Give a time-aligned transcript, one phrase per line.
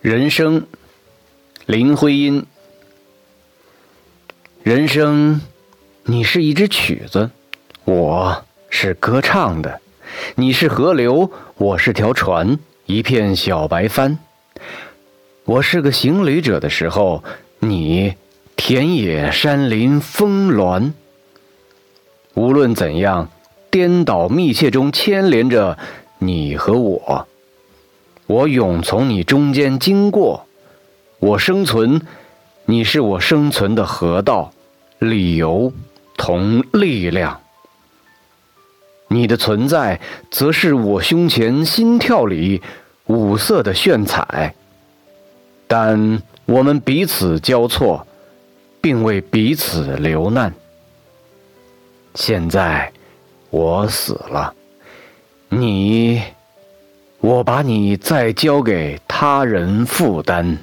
[0.00, 0.64] 人生，
[1.66, 2.46] 林徽因。
[4.62, 5.40] 人生，
[6.04, 7.32] 你是一支曲子，
[7.84, 9.80] 我是歌唱的；
[10.36, 14.16] 你是河流，我是条船，一片小白帆。
[15.44, 17.24] 我是个行旅者的时候，
[17.58, 18.14] 你
[18.54, 20.94] 田野山林峰峦。
[22.34, 23.28] 无论怎样，
[23.68, 25.76] 颠倒密切中牵连着
[26.18, 27.26] 你和我。
[28.28, 30.46] 我永从你中间经过，
[31.18, 32.02] 我生存，
[32.66, 34.52] 你是我生存的河道、
[34.98, 35.72] 理由
[36.18, 37.40] 同力量。
[39.08, 39.98] 你的存在，
[40.30, 42.60] 则是我胸前心跳里
[43.06, 44.54] 五色的炫彩。
[45.66, 48.06] 但我们彼此交错，
[48.82, 50.52] 并为彼此流难。
[52.14, 52.92] 现在，
[53.48, 54.52] 我死了，
[55.48, 56.22] 你。
[57.28, 60.56] 我把你再交给他人负担。